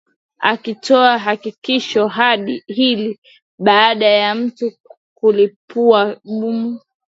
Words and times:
akitoa 0.41 1.17
hakikisho 1.17 2.07
hili 2.67 3.19
baada 3.59 4.05
ya 4.07 4.35
mtu 4.35 4.71
kulipua 5.13 6.17
bomu 6.23 6.79